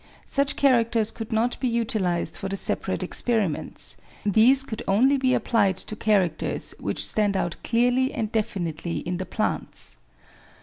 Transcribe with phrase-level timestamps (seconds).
[0.25, 5.77] Such characters could not be utilised for the separate experiments; these could only be applied
[5.77, 9.97] to characters which stand out clearly and definitely in the plants.